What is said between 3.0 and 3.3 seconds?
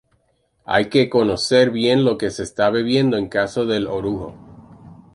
en el